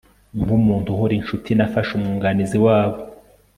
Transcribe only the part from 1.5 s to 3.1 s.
nafashe umwunganizi wabo